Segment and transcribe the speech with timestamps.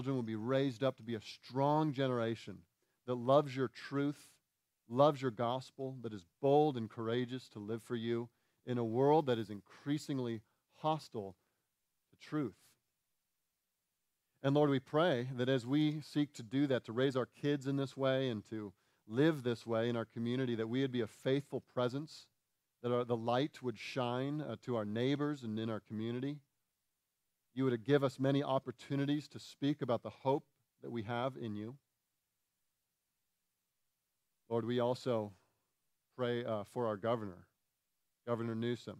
[0.00, 2.56] children will be raised up to be a strong generation
[3.06, 4.30] that loves your truth,
[4.88, 8.30] loves your gospel, that is bold and courageous to live for you
[8.64, 10.40] in a world that is increasingly
[10.76, 11.36] hostile
[12.10, 12.54] to truth.
[14.42, 17.66] And Lord, we pray that as we seek to do that, to raise our kids
[17.66, 18.72] in this way and to
[19.06, 22.24] live this way in our community, that we would be a faithful presence,
[22.82, 26.38] that our, the light would shine uh, to our neighbors and in our community.
[27.54, 30.44] You would give us many opportunities to speak about the hope
[30.82, 31.76] that we have in you.
[34.48, 35.32] Lord, we also
[36.16, 37.46] pray uh, for our governor,
[38.26, 38.98] Governor Newsom.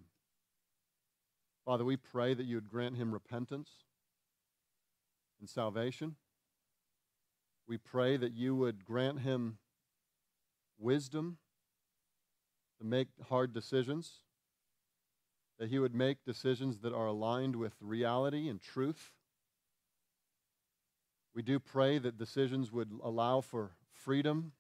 [1.65, 3.71] Father, we pray that you would grant him repentance
[5.39, 6.17] and salvation.
[7.67, 9.59] We pray that you would grant him
[10.79, 11.39] wisdom
[12.79, 14.23] to make hard decisions,
[15.61, 19.13] that he would make decisions that are aligned with reality and truth.
[21.35, 24.53] We do pray that decisions would allow for freedom,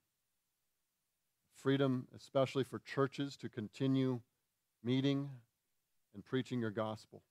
[1.56, 4.20] freedom especially for churches to continue
[4.84, 5.30] meeting
[6.14, 7.22] and preaching your gospel.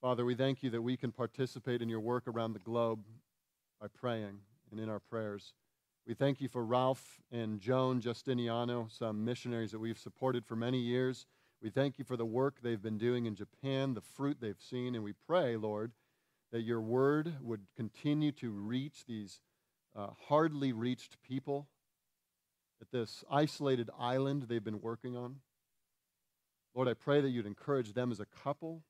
[0.00, 3.04] Father, we thank you that we can participate in your work around the globe
[3.78, 4.38] by praying
[4.70, 5.52] and in our prayers.
[6.10, 10.80] We thank you for Ralph and Joan Justiniano, some missionaries that we've supported for many
[10.80, 11.24] years.
[11.62, 14.96] We thank you for the work they've been doing in Japan, the fruit they've seen,
[14.96, 15.92] and we pray, Lord,
[16.50, 19.40] that your word would continue to reach these
[19.94, 21.68] uh, hardly reached people
[22.80, 25.36] at this isolated island they've been working on.
[26.74, 28.82] Lord, I pray that you'd encourage them as a couple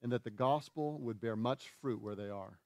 [0.00, 2.60] and that the gospel would bear much fruit where they are.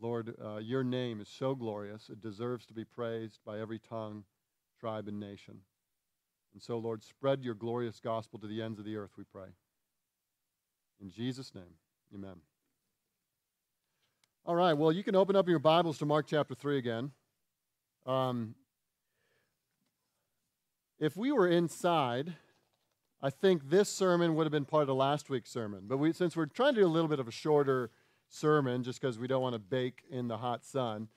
[0.00, 4.24] Lord, uh, your name is so glorious, it deserves to be praised by every tongue,
[4.78, 5.60] tribe, and nation.
[6.52, 9.48] And so, Lord, spread your glorious gospel to the ends of the earth, we pray.
[11.00, 11.78] In Jesus' name,
[12.14, 12.36] amen.
[14.46, 17.12] All right, well, you can open up your Bibles to Mark chapter 3 again.
[18.04, 18.54] Um,
[20.98, 22.34] if we were inside,
[23.22, 25.84] I think this sermon would have been part of last week's sermon.
[25.86, 27.90] But we, since we're trying to do a little bit of a shorter
[28.34, 31.08] sermon, just because we don't want to bake in the hot sun,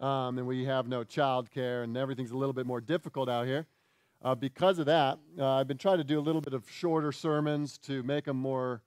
[0.00, 3.66] um, and we have no childcare, and everything's a little bit more difficult out here.
[4.22, 7.12] Uh, because of that, uh, I've been trying to do a little bit of shorter
[7.12, 8.82] sermons to make them more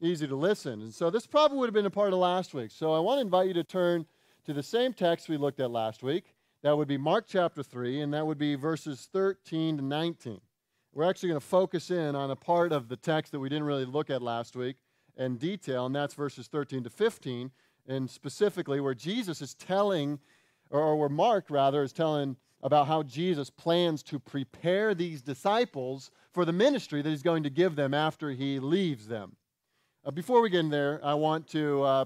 [0.00, 0.82] easy to listen.
[0.82, 2.72] And so this probably would have been a part of last week.
[2.72, 4.06] So I want to invite you to turn
[4.44, 6.34] to the same text we looked at last week.
[6.62, 10.40] That would be Mark chapter 3, and that would be verses 13 to 19.
[10.92, 13.64] We're actually going to focus in on a part of the text that we didn't
[13.64, 14.76] really look at last week
[15.16, 17.50] in detail, and that's verses 13 to 15,
[17.86, 20.18] and specifically where Jesus is telling,
[20.70, 26.44] or where Mark rather is telling about how Jesus plans to prepare these disciples for
[26.44, 29.36] the ministry that he's going to give them after he leaves them.
[30.04, 32.04] Uh, before we get in there, I want to uh,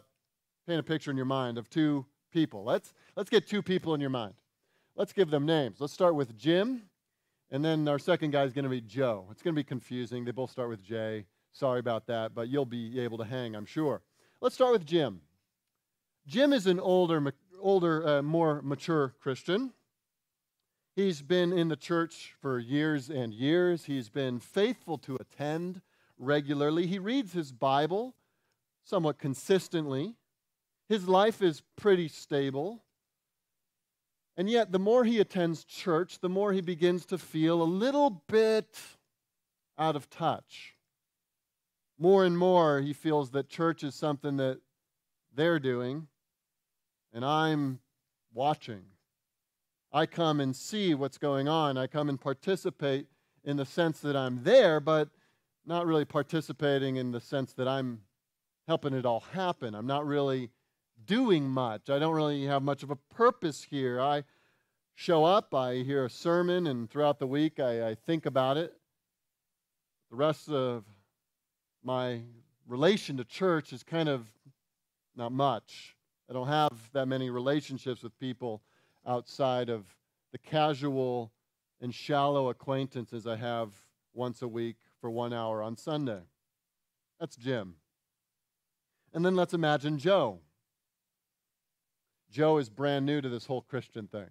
[0.66, 2.64] paint a picture in your mind of two people.
[2.64, 4.34] Let's, let's get two people in your mind.
[4.96, 5.76] Let's give them names.
[5.78, 6.82] Let's start with Jim
[7.50, 9.26] and then our second guy is going to be Joe.
[9.30, 10.24] It's going to be confusing.
[10.24, 11.26] They both start with J.
[11.56, 14.02] Sorry about that, but you'll be able to hang, I'm sure.
[14.42, 15.22] Let's start with Jim.
[16.26, 19.72] Jim is an older, older, uh, more mature Christian.
[20.94, 23.86] He's been in the church for years and years.
[23.86, 25.80] He's been faithful to attend
[26.18, 26.86] regularly.
[26.86, 28.14] He reads his Bible
[28.84, 30.16] somewhat consistently.
[30.90, 32.82] His life is pretty stable.
[34.36, 38.10] And yet, the more he attends church, the more he begins to feel a little
[38.28, 38.78] bit
[39.78, 40.75] out of touch.
[41.98, 44.60] More and more, he feels that church is something that
[45.34, 46.08] they're doing,
[47.12, 47.80] and I'm
[48.34, 48.82] watching.
[49.92, 51.78] I come and see what's going on.
[51.78, 53.06] I come and participate
[53.44, 55.08] in the sense that I'm there, but
[55.64, 58.02] not really participating in the sense that I'm
[58.66, 59.74] helping it all happen.
[59.74, 60.50] I'm not really
[61.04, 61.88] doing much.
[61.88, 64.00] I don't really have much of a purpose here.
[64.00, 64.24] I
[64.94, 68.72] show up, I hear a sermon, and throughout the week I, I think about it.
[70.10, 70.84] The rest of
[71.86, 72.20] my
[72.66, 74.26] relation to church is kind of
[75.14, 75.96] not much.
[76.28, 78.60] I don't have that many relationships with people
[79.06, 79.86] outside of
[80.32, 81.30] the casual
[81.80, 83.72] and shallow acquaintances I have
[84.12, 86.22] once a week for one hour on Sunday.
[87.20, 87.76] That's Jim.
[89.14, 90.40] And then let's imagine Joe.
[92.32, 94.28] Joe is brand new to this whole Christian thing.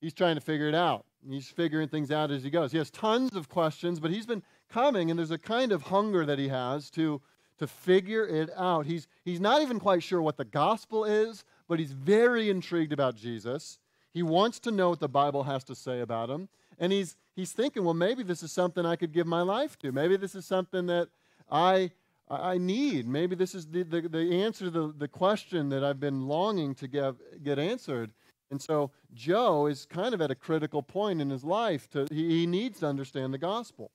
[0.00, 1.06] He's trying to figure it out.
[1.28, 2.70] He's figuring things out as he goes.
[2.70, 6.24] He has tons of questions, but he's been coming, and there's a kind of hunger
[6.24, 7.20] that he has to,
[7.58, 8.86] to figure it out.
[8.86, 13.14] He's, he's not even quite sure what the gospel is, but he's very intrigued about
[13.16, 13.78] Jesus.
[14.12, 16.48] He wants to know what the Bible has to say about him.
[16.78, 19.92] And he's, he's thinking, well, maybe this is something I could give my life to.
[19.92, 21.08] Maybe this is something that
[21.50, 21.92] I
[22.32, 23.06] I, need.
[23.06, 26.74] Maybe this is the, the, the answer to the, the question that I've been longing
[26.76, 28.12] to get, get answered.
[28.50, 31.90] And so Joe is kind of at a critical point in his life.
[31.90, 33.90] To, he, he needs to understand the gospel.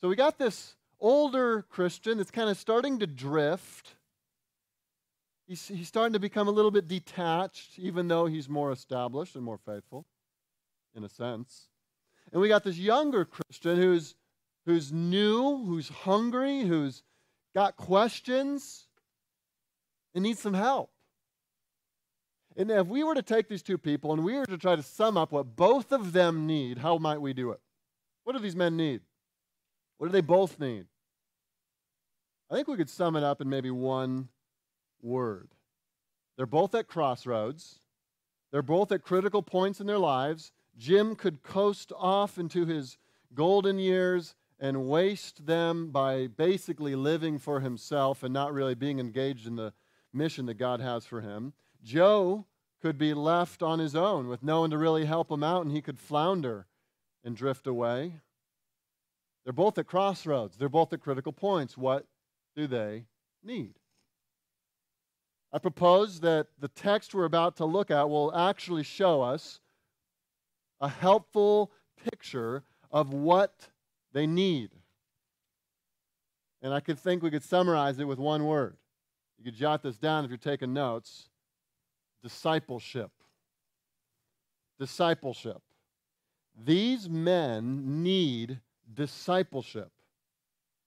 [0.00, 3.94] So we got this older Christian that's kind of starting to drift.
[5.46, 9.44] He's, he's starting to become a little bit detached, even though he's more established and
[9.44, 10.06] more faithful,
[10.94, 11.68] in a sense.
[12.32, 14.14] And we got this younger Christian who's,
[14.66, 17.02] who's new, who's hungry, who's
[17.54, 18.86] got questions,
[20.14, 20.90] and needs some help.
[22.56, 24.82] And if we were to take these two people and we were to try to
[24.82, 27.60] sum up what both of them need, how might we do it?
[28.24, 29.00] What do these men need?
[29.98, 30.86] What do they both need?
[32.50, 34.28] I think we could sum it up in maybe one
[35.02, 35.48] word.
[36.36, 37.80] They're both at crossroads.
[38.50, 40.52] They're both at critical points in their lives.
[40.78, 42.96] Jim could coast off into his
[43.34, 49.46] golden years and waste them by basically living for himself and not really being engaged
[49.46, 49.72] in the
[50.12, 51.52] mission that God has for him.
[51.82, 52.46] Joe
[52.80, 55.72] could be left on his own with no one to really help him out, and
[55.72, 56.66] he could flounder
[57.24, 58.14] and drift away.
[59.48, 61.74] They're both at crossroads, they're both at critical points.
[61.74, 62.04] What
[62.54, 63.06] do they
[63.42, 63.76] need?
[65.50, 69.60] I propose that the text we're about to look at will actually show us
[70.82, 71.72] a helpful
[72.04, 73.70] picture of what
[74.12, 74.68] they need.
[76.60, 78.76] And I could think we could summarize it with one word.
[79.38, 81.30] You could jot this down if you're taking notes
[82.22, 83.12] discipleship.
[84.78, 85.62] Discipleship.
[86.54, 88.60] These men need
[88.94, 89.90] discipleship.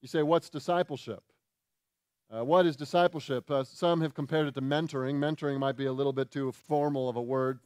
[0.01, 1.24] You say, what's discipleship?
[2.33, 3.51] Uh, what is discipleship?
[3.51, 5.15] Uh, some have compared it to mentoring.
[5.15, 7.59] Mentoring might be a little bit too formal of a word.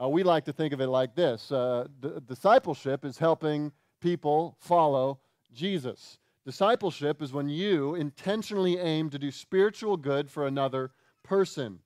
[0.00, 4.56] Uh, we like to think of it like this uh, d- discipleship is helping people
[4.58, 5.18] follow
[5.52, 6.18] Jesus.
[6.44, 10.92] Discipleship is when you intentionally aim to do spiritual good for another
[11.22, 11.80] person.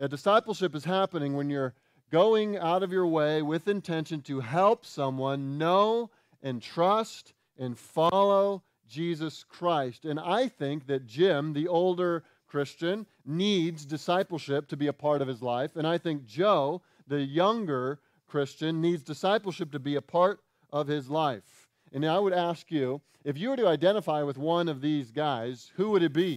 [0.00, 1.74] A discipleship is happening when you're
[2.10, 6.10] going out of your way with intention to help someone know
[6.42, 10.04] and trust and follow Jesus Christ.
[10.04, 15.28] And I think that Jim, the older Christian, needs discipleship to be a part of
[15.28, 15.76] his life.
[15.76, 20.40] And I think Joe, the younger Christian, needs discipleship to be a part
[20.70, 21.68] of his life.
[21.92, 25.70] And I would ask you if you were to identify with one of these guys,
[25.76, 26.36] who would it be?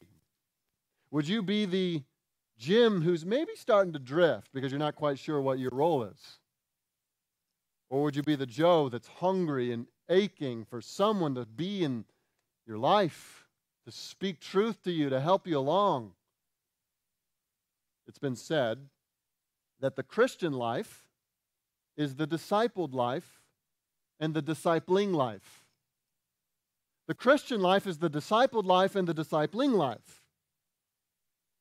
[1.12, 2.04] Would you be the
[2.58, 6.40] Jim who's maybe starting to drift because you're not quite sure what your role is?
[7.90, 12.06] Or would you be the Joe that's hungry and aching for someone to be in
[12.66, 13.48] your life,
[13.86, 16.14] to speak truth to you, to help you along?
[18.08, 18.90] It's been said
[19.80, 21.06] that the Christian life
[21.98, 23.42] is the discipled life
[24.20, 25.64] and the discipling life.
[27.08, 30.24] The Christian life is the discipled life and the discipling life.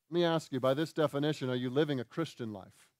[0.09, 2.94] Let me ask you, by this definition, are you living a Christian life?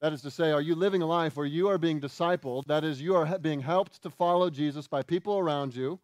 [0.00, 2.66] That is to say, are you living a life where you are being discipled?
[2.66, 5.98] That is, you are being helped to follow Jesus by people around you.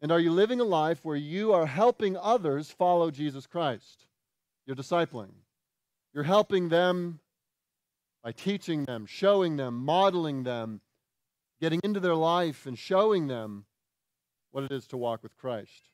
[0.00, 4.06] And are you living a life where you are helping others follow Jesus Christ?
[4.66, 5.32] You're discipling.
[6.14, 7.20] You're helping them
[8.24, 10.80] by teaching them, showing them, modeling them,
[11.60, 13.66] getting into their life and showing them
[14.50, 15.90] what it is to walk with Christ.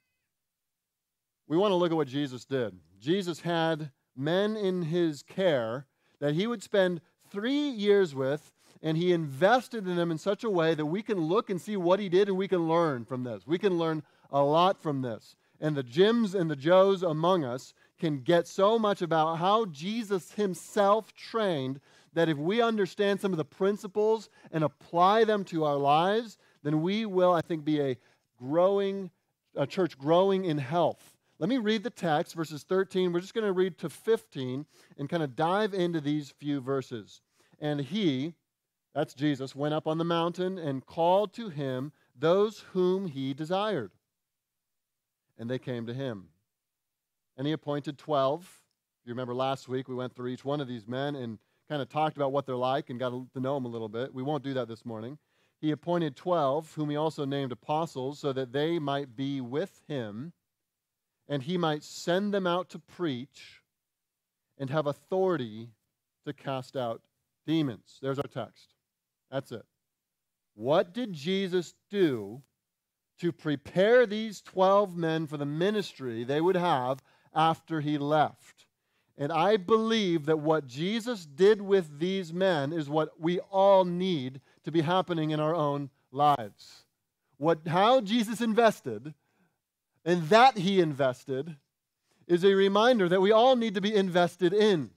[1.49, 2.79] We want to look at what Jesus did.
[3.01, 5.87] Jesus had men in his care
[6.23, 7.01] that he would spend
[7.33, 11.19] three years with, and he invested in them in such a way that we can
[11.19, 13.45] look and see what he did and we can learn from this.
[13.45, 15.35] We can learn a lot from this.
[15.61, 20.31] And the Jims and the Joes among us can get so much about how Jesus
[20.35, 21.81] himself trained
[22.13, 26.83] that if we understand some of the principles and apply them to our lives, then
[26.83, 27.97] we will, I think, be a
[28.39, 29.11] growing,
[29.57, 31.12] a church growing in health
[31.43, 33.13] let me read the text, verses 13.
[33.13, 34.65] We're just going to read to 15
[34.97, 37.21] and kind of dive into these few verses.
[37.59, 38.35] And he,
[38.95, 43.91] that's Jesus, went up on the mountain and called to him those whom he desired.
[45.37, 46.29] And they came to him.
[47.37, 48.61] And he appointed 12.
[49.05, 51.89] You remember last week we went through each one of these men and kind of
[51.89, 54.15] talked about what they're like and got to know them a little bit.
[54.15, 55.19] We won't do that this morning.
[55.61, 60.33] He appointed 12, whom he also named apostles, so that they might be with him
[61.29, 63.63] and he might send them out to preach
[64.59, 65.71] and have authority
[66.25, 67.03] to cast out
[67.47, 67.99] demons.
[68.01, 68.75] There's our text.
[69.31, 69.65] That's it.
[70.55, 72.43] What did Jesus do
[73.19, 77.03] to prepare these 12 men for the ministry they would have
[77.35, 78.67] after he left?
[79.17, 84.41] And I believe that what Jesus did with these men is what we all need
[84.65, 86.85] to be happening in our own lives.
[87.39, 89.15] what, how Jesus invested
[90.05, 91.57] and that he invested
[92.27, 94.91] is a reminder that we all need to be invested in.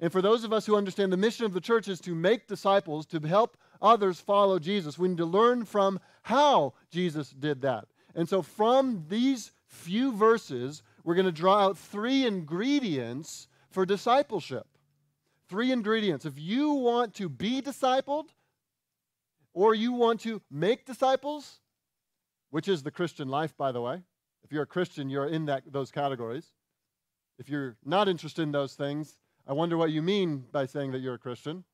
[0.00, 2.46] And for those of us who understand the mission of the church is to make
[2.46, 7.86] disciples, to help others follow Jesus, we need to learn from how Jesus did that.
[8.14, 14.66] And so, from these few verses, we're going to draw out three ingredients for discipleship.
[15.48, 16.24] Three ingredients.
[16.24, 18.26] If you want to be discipled,
[19.54, 21.58] or you want to make disciples,
[22.50, 24.02] which is the Christian life, by the way.
[24.44, 26.52] If you're a Christian, you're in that, those categories.
[27.38, 29.16] If you're not interested in those things,
[29.46, 31.64] I wonder what you mean by saying that you're a Christian.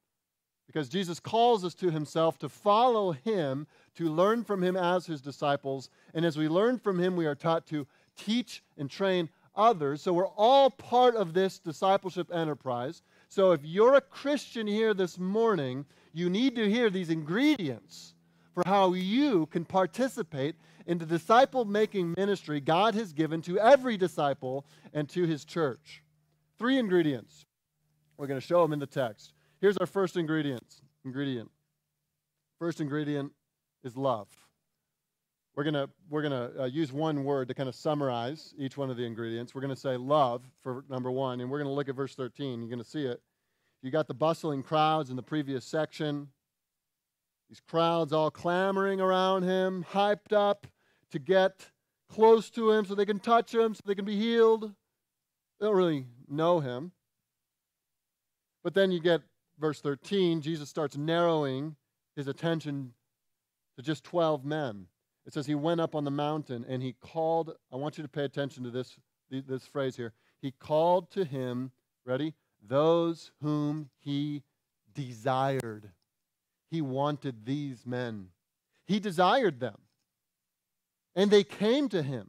[0.66, 3.66] Because Jesus calls us to himself to follow him,
[3.96, 5.90] to learn from him as his disciples.
[6.14, 10.02] And as we learn from him, we are taught to teach and train others.
[10.02, 13.02] So we're all part of this discipleship enterprise.
[13.28, 18.13] So if you're a Christian here this morning, you need to hear these ingredients
[18.54, 20.54] for how you can participate
[20.86, 26.02] in the disciple making ministry God has given to every disciple and to his church.
[26.58, 27.44] Three ingredients.
[28.16, 29.32] We're going to show them in the text.
[29.60, 30.82] Here's our first ingredient.
[31.04, 31.50] Ingredient.
[32.60, 33.32] First ingredient
[33.82, 34.28] is love.
[35.56, 38.76] We're going to we're going to uh, use one word to kind of summarize each
[38.76, 39.54] one of the ingredients.
[39.54, 42.14] We're going to say love for number 1 and we're going to look at verse
[42.14, 42.60] 13.
[42.60, 43.20] You're going to see it.
[43.82, 46.28] You got the bustling crowds in the previous section.
[47.54, 50.66] These crowds all clamoring around him, hyped up
[51.12, 51.70] to get
[52.10, 54.72] close to him so they can touch him, so they can be healed.
[55.60, 56.90] They don't really know him.
[58.64, 59.22] But then you get
[59.56, 61.76] verse 13, Jesus starts narrowing
[62.16, 62.92] his attention
[63.76, 64.88] to just 12 men.
[65.24, 68.08] It says he went up on the mountain and he called, I want you to
[68.10, 68.96] pay attention to this,
[69.30, 70.12] this phrase here.
[70.42, 71.70] He called to him,
[72.04, 72.34] ready?
[72.66, 74.42] Those whom he
[74.92, 75.92] desired.
[76.74, 78.30] He wanted these men.
[78.84, 79.76] He desired them.
[81.14, 82.28] And they came to him.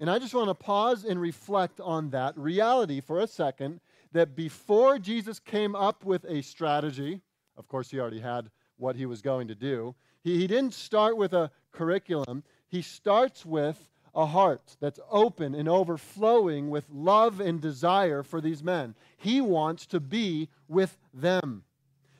[0.00, 3.80] And I just want to pause and reflect on that reality for a second
[4.12, 7.20] that before Jesus came up with a strategy,
[7.58, 11.18] of course, he already had what he was going to do, he, he didn't start
[11.18, 12.44] with a curriculum.
[12.68, 18.62] He starts with a heart that's open and overflowing with love and desire for these
[18.62, 18.94] men.
[19.18, 21.64] He wants to be with them.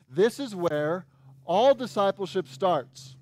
[0.09, 1.05] This is where
[1.45, 3.15] all discipleship starts.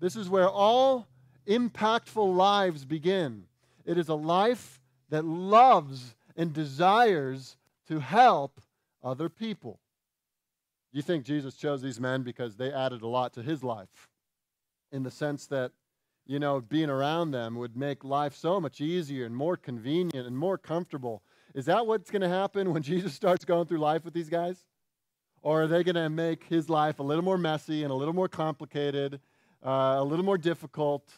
[0.00, 1.06] This is where all
[1.46, 3.44] impactful lives begin.
[3.84, 4.80] It is a life
[5.10, 7.56] that loves and desires
[7.88, 8.60] to help
[9.02, 9.78] other people.
[10.92, 14.08] You think Jesus chose these men because they added a lot to his life?
[14.92, 15.72] In the sense that,
[16.26, 20.36] you know, being around them would make life so much easier and more convenient and
[20.36, 21.22] more comfortable.
[21.54, 24.64] Is that what's going to happen when Jesus starts going through life with these guys?
[25.46, 28.12] Or are they going to make his life a little more messy and a little
[28.12, 29.20] more complicated,
[29.64, 31.08] uh, a little more difficult?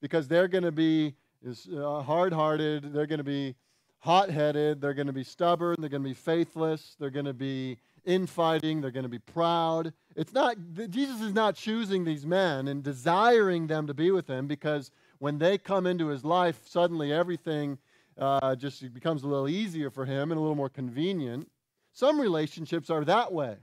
[0.00, 1.12] Because they're going to be
[1.46, 3.54] uh, hard hearted, they're going to be
[3.98, 7.34] hot headed, they're going to be stubborn, they're going to be faithless, they're going to
[7.34, 9.92] be infighting, they're going to be proud.
[10.16, 10.56] It's not,
[10.88, 15.36] Jesus is not choosing these men and desiring them to be with him because when
[15.36, 17.76] they come into his life, suddenly everything
[18.16, 21.50] uh, just becomes a little easier for him and a little more convenient.
[21.92, 23.56] Some relationships are that way.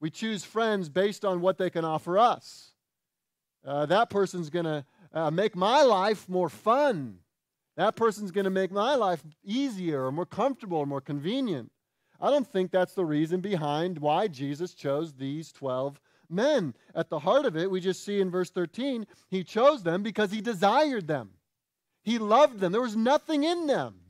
[0.00, 2.72] We choose friends based on what they can offer us.
[3.64, 7.18] Uh, that person's going to uh, make my life more fun.
[7.76, 11.70] That person's going to make my life easier or more comfortable or more convenient.
[12.20, 16.74] I don't think that's the reason behind why Jesus chose these 12 men.
[16.94, 20.32] At the heart of it, we just see in verse 13, he chose them because
[20.32, 21.30] he desired them.
[22.02, 22.72] He loved them.
[22.72, 24.00] There was nothing in them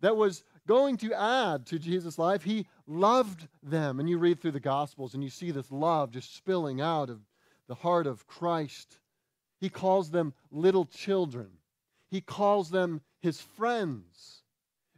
[0.00, 2.44] that was going to add to Jesus' life.
[2.44, 4.00] He loved them.
[4.00, 7.20] And you read through the Gospels and you see this love just spilling out of
[7.66, 8.98] the heart of Christ.
[9.60, 11.48] He calls them little children,
[12.10, 14.42] he calls them his friends.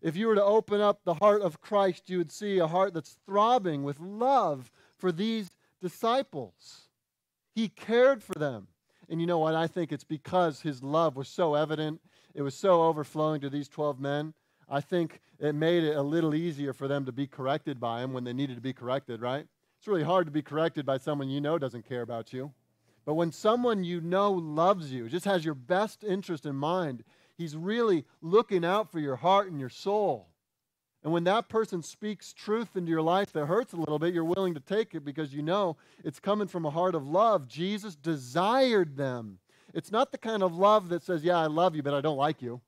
[0.00, 2.92] If you were to open up the heart of Christ, you would see a heart
[2.92, 5.50] that's throbbing with love for these
[5.80, 6.88] disciples.
[7.54, 8.66] He cared for them.
[9.08, 9.54] And you know what?
[9.54, 12.00] I think it's because his love was so evident,
[12.34, 14.34] it was so overflowing to these 12 men.
[14.72, 18.14] I think it made it a little easier for them to be corrected by him
[18.14, 19.46] when they needed to be corrected, right?
[19.78, 22.52] It's really hard to be corrected by someone you know doesn't care about you.
[23.04, 27.04] But when someone you know loves you, just has your best interest in mind,
[27.36, 30.28] He's really looking out for your heart and your soul.
[31.02, 34.24] And when that person speaks truth into your life that hurts a little bit, you're
[34.24, 37.46] willing to take it because you know it's coming from a heart of love.
[37.46, 39.38] Jesus desired them.
[39.74, 42.16] It's not the kind of love that says, Yeah, I love you, but I don't
[42.16, 42.60] like you.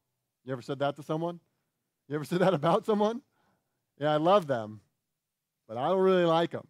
[0.45, 1.41] You ever said that to someone?
[2.09, 3.23] You ever said that about someone?
[3.99, 4.81] Yeah, I love them,
[5.67, 6.67] but I don't really like them.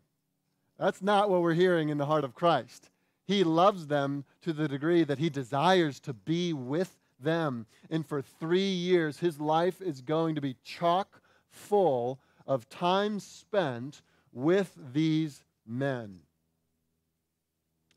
[0.78, 2.90] That's not what we're hearing in the heart of Christ.
[3.26, 7.66] He loves them to the degree that he desires to be with them.
[7.90, 14.02] And for three years, his life is going to be chock full of time spent
[14.32, 16.20] with these men.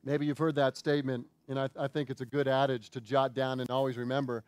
[0.03, 3.33] Maybe you've heard that statement, and I, I, think it's a good adage to jot
[3.33, 4.43] down and always remember.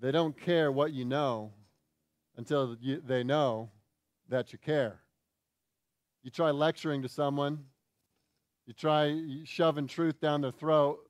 [0.00, 1.52] They don't care what you know
[2.38, 3.68] until you, they know
[4.28, 5.00] that you care.
[6.22, 7.64] You try lecturing to someone,
[8.66, 11.00] you try shoving truth down their throat,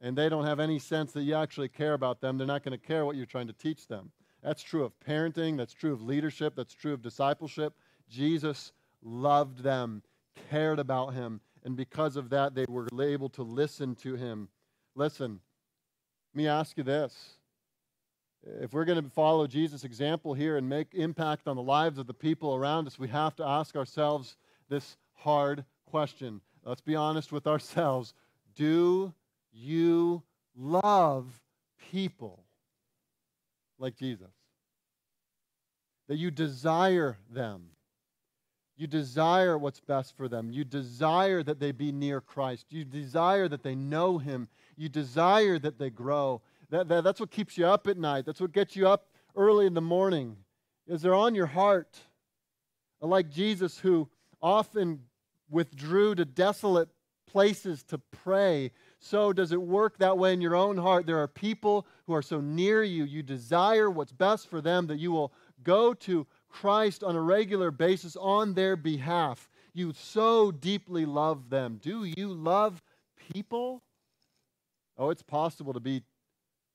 [0.00, 2.36] and they don't have any sense that you actually care about them.
[2.36, 4.12] They're not going to care what you're trying to teach them.
[4.42, 7.72] That's true of parenting, that's true of leadership, that's true of discipleship.
[8.08, 10.02] Jesus loved them,
[10.50, 14.48] cared about him, and because of that, they were able to listen to him.
[14.94, 15.40] Listen,
[16.34, 17.35] let me ask you this.
[18.46, 22.06] If we're going to follow Jesus' example here and make impact on the lives of
[22.06, 24.36] the people around us, we have to ask ourselves
[24.68, 26.40] this hard question.
[26.64, 28.14] Let's be honest with ourselves.
[28.54, 29.12] Do
[29.52, 30.22] you
[30.56, 31.26] love
[31.90, 32.44] people
[33.78, 34.30] like Jesus?
[36.08, 37.70] That you desire them.
[38.76, 40.52] You desire what's best for them.
[40.52, 42.66] You desire that they be near Christ.
[42.70, 44.48] You desire that they know Him.
[44.76, 46.42] You desire that they grow.
[46.70, 48.26] That, that, that's what keeps you up at night.
[48.26, 50.36] That's what gets you up early in the morning.
[50.86, 51.98] Is they're on your heart.
[53.00, 54.08] Like Jesus, who
[54.42, 55.00] often
[55.50, 56.88] withdrew to desolate
[57.26, 61.06] places to pray, so does it work that way in your own heart.
[61.06, 64.98] There are people who are so near you, you desire what's best for them that
[64.98, 65.32] you will
[65.62, 69.48] go to Christ on a regular basis on their behalf.
[69.74, 71.78] You so deeply love them.
[71.82, 72.82] Do you love
[73.32, 73.82] people?
[74.96, 76.02] Oh, it's possible to be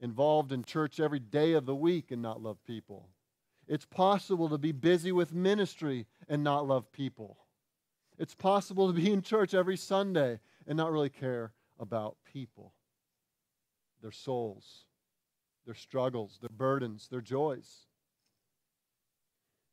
[0.02, 3.10] involved in church every day of the week and not love people.
[3.68, 7.38] It's possible to be busy with ministry and not love people.
[8.18, 12.74] It's possible to be in church every Sunday and not really care about people,
[14.02, 14.86] their souls,
[15.66, 17.86] their struggles, their burdens, their joys.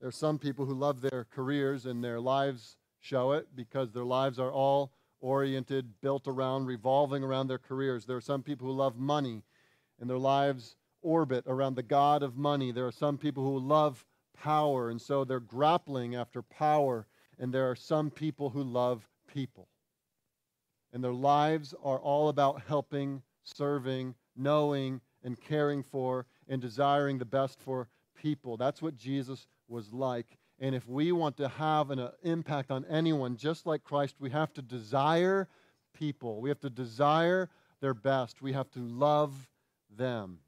[0.00, 4.04] There are some people who love their careers and their lives show it because their
[4.04, 8.04] lives are all oriented, built around, revolving around their careers.
[8.04, 9.42] There are some people who love money
[10.00, 12.72] and their lives orbit around the God of money.
[12.72, 14.04] There are some people who love
[14.36, 17.06] power and so they're grappling after power.
[17.38, 19.68] And there are some people who love people.
[20.92, 27.24] And their lives are all about helping, serving, knowing, and caring for, and desiring the
[27.24, 28.56] best for people.
[28.56, 30.38] That's what Jesus was like.
[30.58, 34.30] And if we want to have an uh, impact on anyone just like Christ, we
[34.30, 35.48] have to desire
[35.94, 36.40] people.
[36.40, 37.48] We have to desire
[37.80, 38.42] their best.
[38.42, 39.48] We have to love
[39.94, 40.38] them.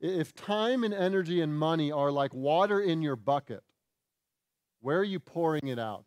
[0.00, 3.62] If time and energy and money are like water in your bucket,
[4.80, 6.06] where are you pouring it out?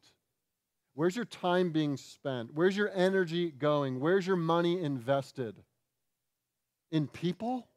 [0.95, 2.53] Where's your time being spent?
[2.53, 3.99] Where's your energy going?
[3.99, 5.55] Where's your money invested?
[6.91, 7.67] In people?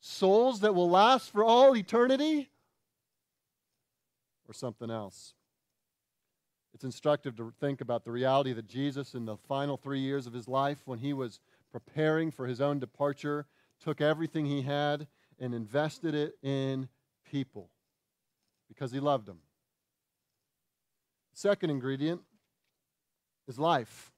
[0.00, 2.50] Souls that will last for all eternity?
[4.48, 5.34] or something else.
[6.74, 10.32] It's instructive to think about the reality that Jesus, in the final three years of
[10.32, 13.46] his life, when he was preparing for his own departure,
[13.80, 15.06] took everything he had
[15.38, 16.88] and invested it in
[17.30, 17.70] people
[18.68, 19.38] because he loved them.
[21.34, 22.22] Second ingredient
[23.46, 24.12] is life.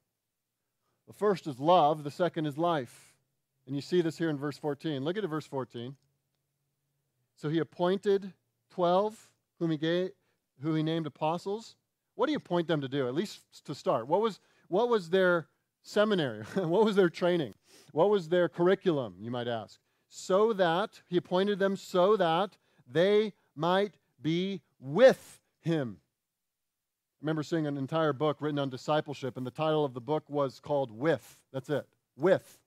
[1.06, 3.14] The first is love, the second is life.
[3.66, 5.04] And you see this here in verse 14.
[5.04, 5.96] Look at it, verse 14.
[7.36, 8.32] So he appointed
[8.70, 10.10] 12 whom he, gave,
[10.62, 11.76] who he named apostles,
[12.14, 14.06] what do you appoint them to do, at least to start?
[14.06, 15.48] What was, what was their
[15.88, 16.42] seminary?
[16.54, 17.54] what was their training?
[17.92, 19.80] What was their curriculum, you might ask?
[20.08, 22.56] So that, he appointed them so that
[22.90, 25.98] they might be with him.
[26.00, 30.24] I remember seeing an entire book written on discipleship, and the title of the book
[30.28, 31.42] was called With.
[31.52, 31.86] That's it.
[32.16, 32.58] With.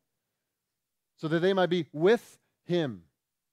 [1.17, 3.03] So that they might be with him.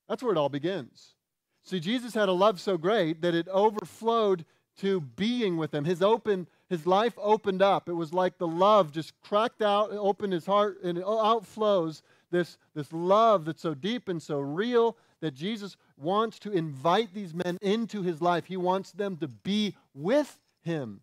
[0.08, 1.14] That's where it all begins.
[1.62, 4.44] See, Jesus had a love so great that it overflowed
[4.78, 5.84] to being with them.
[5.84, 7.88] His open, his life opened up.
[7.88, 12.58] It was like the love just cracked out, opened his heart, and it outflows this,
[12.74, 17.58] this love that's so deep and so real that Jesus wants to invite these men
[17.60, 18.46] into his life.
[18.46, 21.00] He wants them to be with him.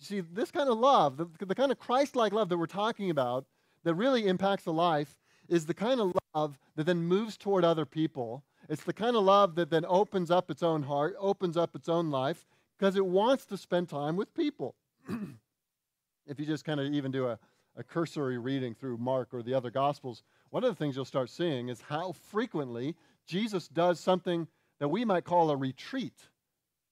[0.00, 2.66] You See, this kind of love, the, the kind of Christ like love that we're
[2.66, 3.44] talking about,
[3.84, 5.16] that really impacts a life,
[5.48, 9.24] is the kind of love that then moves toward other people it's the kind of
[9.24, 12.44] love that then opens up its own heart, opens up its own life,
[12.78, 14.74] because it wants to spend time with people.
[16.26, 17.38] if you just kind of even do a,
[17.76, 21.30] a cursory reading through Mark or the other Gospels, one of the things you'll start
[21.30, 22.94] seeing is how frequently
[23.26, 24.46] Jesus does something
[24.78, 26.28] that we might call a retreat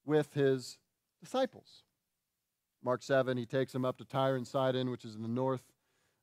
[0.04, 0.78] with his
[1.22, 1.84] disciples.
[2.82, 5.62] Mark 7, he takes them up to Tyre and Sidon, which is in the north,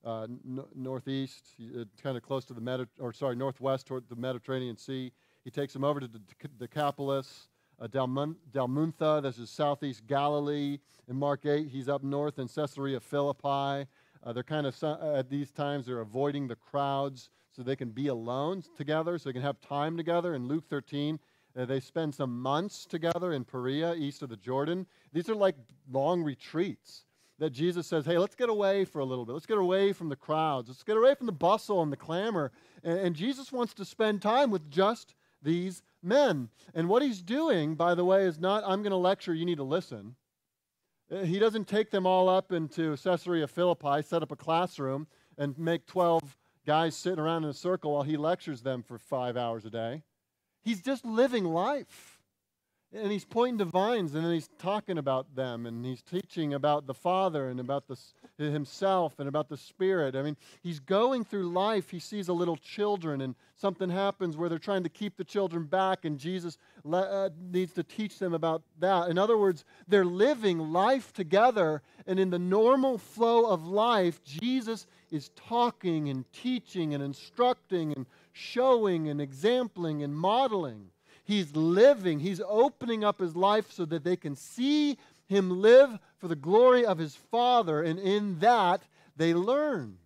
[0.05, 0.27] uh,
[0.75, 5.11] northeast, uh, kind of close to the Medi- or sorry, northwest toward the Mediterranean Sea.
[5.43, 6.21] He takes them over to the
[6.57, 7.49] Decapolis,
[7.83, 10.79] uh, Dalmun- Dalmuntha, this is southeast Galilee.
[11.09, 13.87] In Mark 8, he's up north in Caesarea Philippi.
[14.23, 18.07] Uh, they're kind of, at these times, they're avoiding the crowds so they can be
[18.07, 20.33] alone together, so they can have time together.
[20.33, 21.19] In Luke 13,
[21.57, 24.87] uh, they spend some months together in Perea, east of the Jordan.
[25.11, 25.55] These are like
[25.91, 27.03] long retreats
[27.39, 29.33] that Jesus says, hey, let's get away for a little bit.
[29.33, 30.69] Let's get away from the crowds.
[30.69, 32.53] Let's get away from the bustle and the clamor.
[32.81, 36.49] And, and Jesus wants to spend time with just these men.
[36.73, 39.57] And what he's doing, by the way, is not, I'm going to lecture, you need
[39.57, 40.15] to listen.
[41.11, 45.57] Uh, he doesn't take them all up into Caesarea Philippi, set up a classroom, and
[45.57, 49.65] make 12 guys sitting around in a circle while he lectures them for five hours
[49.65, 50.03] a day.
[50.61, 52.12] He's just living life.
[52.95, 56.85] And he's pointing to vines and then he's talking about them and he's teaching about
[56.85, 57.97] the Father and about the,
[58.37, 60.15] himself and about the Spirit.
[60.15, 61.89] I mean, he's going through life.
[61.89, 65.63] He sees a little children and something happens where they're trying to keep the children
[65.63, 69.09] back and Jesus le- uh, needs to teach them about that.
[69.09, 74.85] In other words, they're living life together and in the normal flow of life, Jesus
[75.09, 80.89] is talking and teaching and instructing and showing and exempling and modeling.
[81.23, 86.27] He's living, he's opening up his life so that they can see him live for
[86.27, 87.81] the glory of his Father.
[87.81, 88.81] And in that,
[89.15, 89.97] they learn.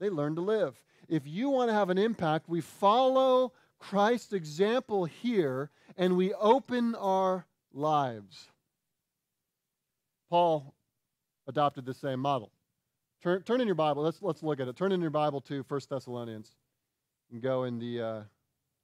[0.00, 0.74] They learn to live.
[1.08, 6.94] If you want to have an impact, we follow Christ's example here and we open
[6.96, 8.48] our lives.
[10.30, 10.74] Paul
[11.46, 12.50] adopted the same model.
[13.22, 14.02] Turn, turn in your Bible.
[14.02, 14.76] Let's, let's look at it.
[14.76, 16.50] Turn in your Bible to 1 Thessalonians
[17.30, 18.22] and go in the, uh,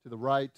[0.03, 0.53] to the right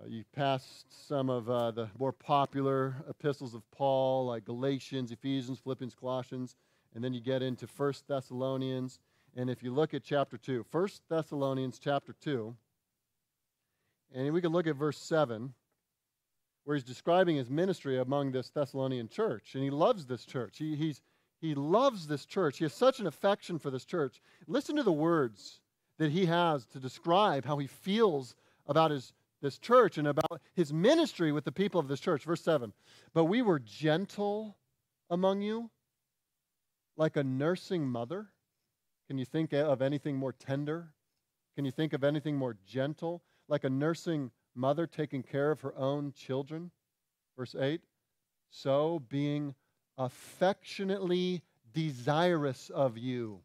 [0.00, 5.58] uh, you passed some of uh, the more popular epistles of Paul, like Galatians, Ephesians,
[5.60, 6.56] Philippians, Colossians,
[6.94, 8.98] and then you get into First Thessalonians.
[9.36, 12.54] And if you look at chapter 2, First Thessalonians chapter 2,
[14.14, 15.54] and we can look at verse 7,
[16.64, 19.54] where he's describing his ministry among this Thessalonian church.
[19.54, 20.58] And he loves this church.
[20.58, 21.02] He, he's,
[21.40, 22.58] he loves this church.
[22.58, 24.20] He has such an affection for this church.
[24.46, 25.60] Listen to the words
[25.98, 28.34] that he has to describe how he feels
[28.66, 29.12] about his
[29.44, 32.24] this church and about his ministry with the people of this church.
[32.24, 32.72] Verse 7
[33.12, 34.56] But we were gentle
[35.10, 35.70] among you,
[36.96, 38.28] like a nursing mother.
[39.06, 40.94] Can you think of anything more tender?
[41.56, 43.22] Can you think of anything more gentle?
[43.46, 46.70] Like a nursing mother taking care of her own children.
[47.36, 47.82] Verse 8
[48.50, 49.54] So being
[49.98, 51.42] affectionately
[51.74, 53.40] desirous of you.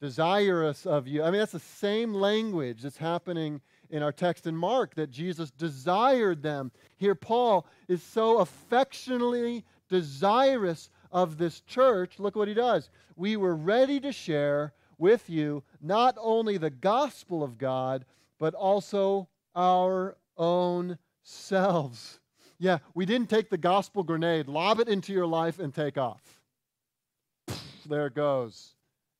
[0.00, 1.22] Desirous of you.
[1.22, 3.60] I mean, that's the same language that's happening
[3.90, 6.70] in our text in Mark that Jesus desired them.
[6.96, 12.18] Here, Paul is so affectionately desirous of this church.
[12.18, 12.90] Look what he does.
[13.16, 18.04] We were ready to share with you not only the gospel of God,
[18.38, 22.20] but also our own selves.
[22.58, 26.22] Yeah, we didn't take the gospel grenade, lob it into your life, and take off.
[27.86, 28.74] There it goes.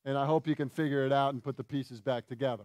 [0.05, 2.65] And I hope you can figure it out and put the pieces back together.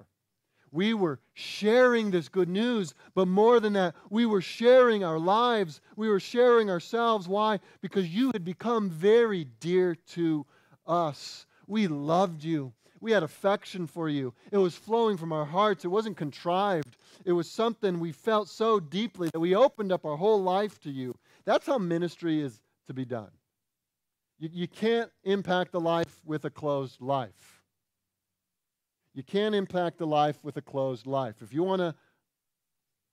[0.74, 5.82] We were sharing this good news, but more than that, we were sharing our lives.
[5.96, 7.28] We were sharing ourselves.
[7.28, 7.60] Why?
[7.82, 10.48] Because you had become very dear to
[10.88, 11.46] us.
[11.68, 12.74] We loved you.
[13.00, 14.34] We had affection for you.
[14.52, 15.86] It was flowing from our hearts.
[15.86, 16.98] It wasn't contrived.
[17.24, 20.90] It was something we felt so deeply that we opened up our whole life to
[20.90, 21.16] you.
[21.46, 23.30] That's how ministry is to be done.
[24.40, 27.53] You, you can't impact the life with a closed life.
[29.14, 31.36] You can't impact the life with a closed life.
[31.42, 31.96] If you want to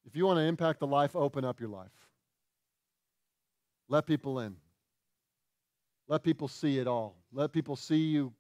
[0.07, 1.93] if you want to impact the life, open up your life.
[3.89, 4.57] Let people in.
[6.09, 7.17] Let people see it all.
[7.33, 8.33] Let people see you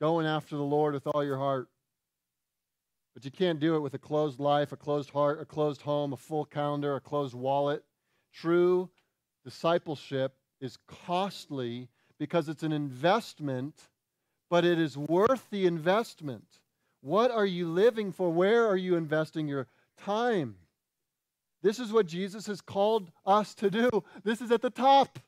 [0.00, 1.68] going after the Lord with all your heart.
[3.14, 6.12] But you can't do it with a closed life, a closed heart, a closed home,
[6.12, 7.82] a full calendar, a closed wallet.
[8.34, 8.90] True
[9.44, 11.88] discipleship is costly
[12.18, 13.74] because it's an investment,
[14.50, 16.58] but it is worth the investment.
[17.06, 18.32] What are you living for?
[18.32, 20.56] Where are you investing your time?
[21.62, 24.02] This is what Jesus has called us to do.
[24.24, 25.20] This is at the top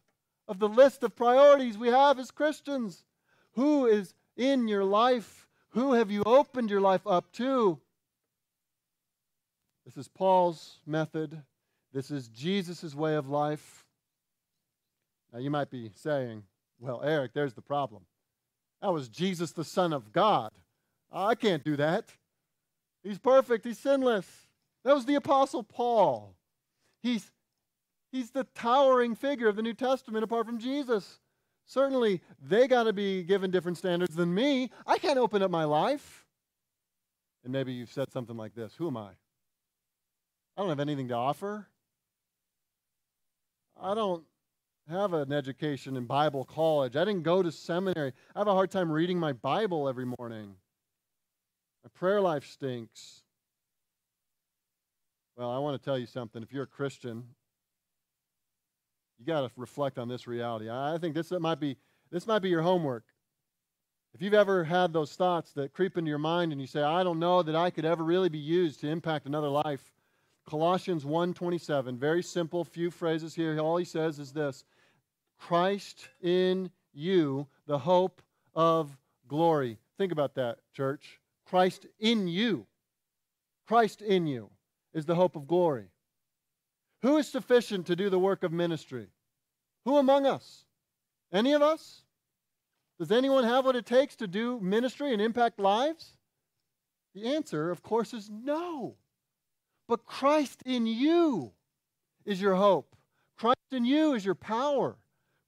[0.49, 3.05] of the list of priorities we have as Christians.
[3.53, 5.47] Who is in your life?
[5.69, 7.79] Who have you opened your life up to?
[9.87, 11.43] This is Paul's method.
[11.93, 13.87] This is Jesus' way of life.
[15.33, 16.43] Now, you might be saying,
[16.81, 18.03] well, Eric, there's the problem.
[18.83, 20.51] That was Jesus, the Son of God.
[21.11, 22.13] Oh, I can't do that.
[23.03, 24.27] He's perfect, he's sinless.
[24.85, 26.35] That was the Apostle Paul.
[27.03, 27.31] He's,
[28.13, 31.21] he's the towering figure of the New Testament apart from Jesus.
[31.67, 34.71] Certainly, they got to be given different standards than me.
[34.87, 36.27] I can't open up my life.
[37.45, 39.11] And maybe you've said something like this Who am I?
[40.57, 41.69] I don't have anything to offer.
[43.81, 44.25] I don't
[44.89, 46.97] have an education in Bible college.
[46.97, 48.13] I didn't go to seminary.
[48.35, 50.55] I have a hard time reading my Bible every morning.
[51.89, 53.23] My prayer life stinks.
[55.39, 56.43] Well, I want to tell you something.
[56.43, 57.25] If you're a Christian,
[59.19, 60.69] you got to reflect on this reality.
[60.69, 61.79] I think this might be
[62.11, 63.05] this might be your homework.
[64.13, 67.03] If you've ever had those thoughts that creep into your mind and you say, "I
[67.03, 69.91] don't know that I could ever really be used to impact another life,"
[70.45, 73.59] Colossians 1:27, very simple, few phrases here.
[73.59, 74.63] All he says is this:
[75.39, 78.21] Christ in you, the hope
[78.55, 79.79] of glory.
[79.97, 81.19] Think about that, church.
[81.49, 82.67] Christ in you.
[83.67, 84.51] Christ in you
[84.93, 85.87] is the hope of glory.
[87.03, 89.09] Who is sufficient to do the work of ministry?
[89.85, 90.65] Who among us?
[91.33, 92.03] Any of us?
[92.99, 96.17] Does anyone have what it takes to do ministry and impact lives?
[97.15, 98.97] The answer, of course, is no.
[99.87, 101.53] But Christ in you
[102.27, 102.95] is your hope.
[103.39, 104.97] Christ in you is your power.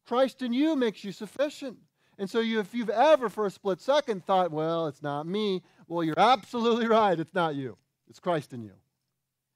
[0.06, 1.78] Christ in you makes you sufficient.
[2.20, 5.62] And so you, if you've ever for a split second thought, well, it's not me,
[5.88, 7.18] well, you're absolutely right.
[7.18, 7.78] It's not you.
[8.10, 8.74] It's Christ in you.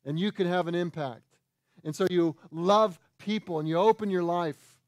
[0.07, 1.37] And you can have an impact.
[1.85, 4.79] And so you love people and you open your life.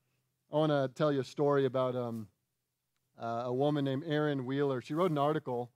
[0.50, 2.28] I want to tell you a story about um,
[3.20, 4.80] uh, a woman named Erin Wheeler.
[4.80, 5.70] She wrote an article.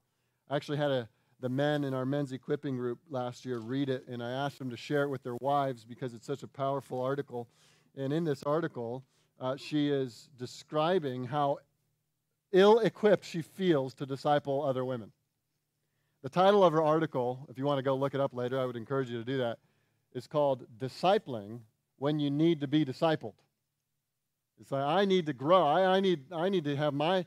[0.49, 1.07] I actually had a,
[1.39, 4.71] the men in our men's equipping group last year read it, and I asked them
[4.71, 7.47] to share it with their wives because it's such a powerful article.
[7.95, 9.03] And in this article,
[9.39, 11.59] uh, she is describing how
[12.51, 15.11] ill equipped she feels to disciple other women.
[16.23, 18.65] The title of her article, if you want to go look it up later, I
[18.65, 19.57] would encourage you to do that,
[20.13, 21.61] is called Discipling
[21.97, 23.33] When You Need to Be Discipled.
[24.59, 25.65] It's like, I need to grow.
[25.65, 27.25] I, I, need, I need to have my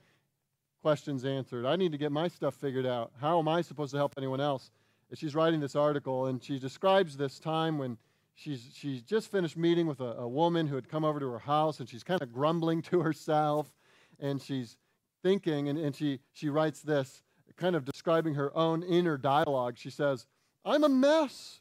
[0.82, 1.66] questions answered.
[1.66, 3.10] I need to get my stuff figured out.
[3.20, 4.70] How am I supposed to help anyone else?
[5.10, 7.98] And she's writing this article, and she describes this time when
[8.34, 11.40] she's, she's just finished meeting with a, a woman who had come over to her
[11.40, 13.72] house, and she's kind of grumbling to herself,
[14.20, 14.76] and she's
[15.24, 17.22] thinking, and, and she, she writes this,
[17.56, 19.76] kind of describing her own inner dialogue.
[19.78, 20.26] She says,
[20.64, 21.60] I'm a mess.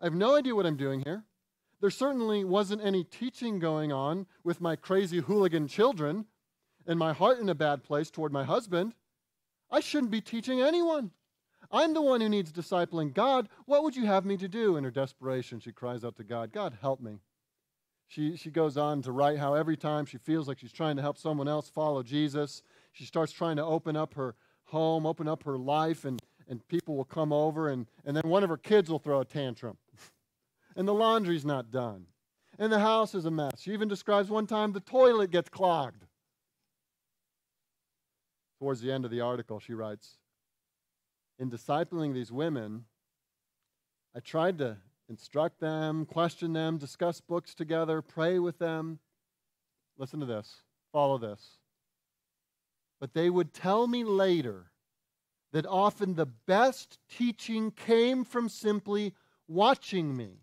[0.00, 1.22] I have no idea what I'm doing here.
[1.80, 6.26] There certainly wasn't any teaching going on with my crazy hooligan children
[6.86, 8.94] and my heart in a bad place toward my husband.
[9.70, 11.12] I shouldn't be teaching anyone.
[11.70, 13.12] I'm the one who needs discipling.
[13.12, 14.76] God, what would you have me to do?
[14.76, 17.18] In her desperation, she cries out to God, God, help me.
[18.08, 21.02] She, she goes on to write how every time she feels like she's trying to
[21.02, 24.34] help someone else follow Jesus, she starts trying to open up her
[24.66, 28.44] home, open up her life, and, and people will come over, and, and then one
[28.44, 29.76] of her kids will throw a tantrum.
[30.76, 32.06] and the laundry's not done.
[32.58, 33.60] And the house is a mess.
[33.60, 36.04] She even describes one time the toilet gets clogged.
[38.58, 40.16] Towards the end of the article, she writes
[41.38, 42.86] In discipling these women,
[44.14, 48.98] I tried to instruct them, question them, discuss books together, pray with them.
[49.98, 51.58] Listen to this, follow this.
[53.00, 54.70] But they would tell me later
[55.52, 59.14] that often the best teaching came from simply
[59.48, 60.40] watching me.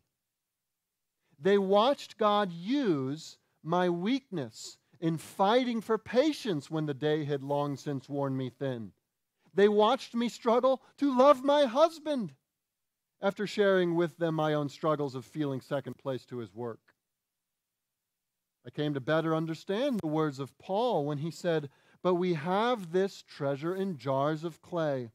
[1.39, 7.75] They watched God use my weakness in fighting for patience when the day had long
[7.75, 8.91] since worn me thin.
[9.53, 12.33] They watched me struggle to love my husband
[13.23, 16.81] after sharing with them my own struggles of feeling second place to his work.
[18.67, 21.69] I came to better understand the words of Paul when he said,
[22.01, 25.11] But we have this treasure in jars of clay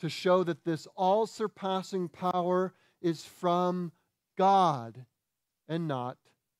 [0.00, 3.92] to show that this all surpassing power is from
[4.36, 5.06] God
[5.66, 6.18] and not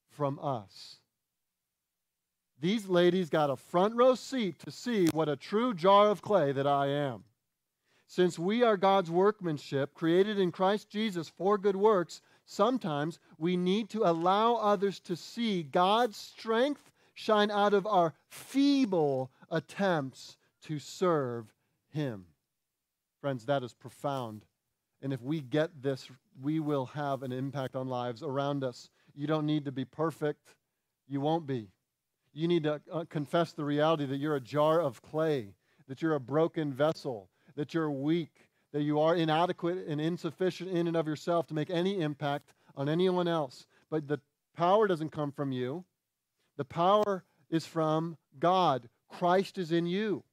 [0.09, 0.97] from us.
[2.59, 6.53] These ladies got a front row seat to see what a true jar of clay
[6.53, 7.25] that I am.
[8.07, 13.89] Since we are God's workmanship, created in Christ Jesus for good works, sometimes we need
[13.91, 21.53] to allow others to see God's strength shine out of our feeble attempts to serve
[21.91, 22.27] Him.
[23.21, 24.45] Friends, that is profound.
[25.01, 26.09] And if we get this,
[26.43, 28.91] we will have an impact on lives around us.
[29.15, 30.55] You don't need to be perfect,
[31.09, 31.69] you won't be.
[32.33, 35.55] You need to uh, confess the reality that you're a jar of clay,
[35.89, 38.33] that you're a broken vessel, that you're weak,
[38.73, 42.89] that you are inadequate and insufficient in and of yourself to make any impact on
[42.89, 43.67] anyone else.
[43.91, 44.21] But the
[44.57, 45.85] power doesn't come from you,
[46.57, 48.89] the power is from God.
[49.09, 50.25] Christ is in you,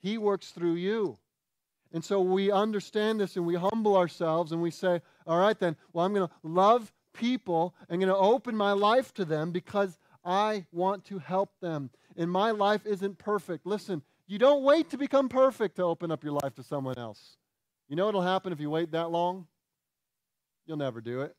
[0.00, 1.18] He works through you.
[1.92, 5.76] And so we understand this and we humble ourselves and we say, all right, then,
[5.92, 7.72] well, I'm going to love people.
[7.88, 11.90] I'm going to open my life to them because I want to help them.
[12.16, 13.64] and my life isn't perfect.
[13.64, 17.36] Listen, you don't wait to become perfect to open up your life to someone else.
[17.88, 19.46] You know what'll happen if you wait that long?
[20.66, 21.34] You'll never do it.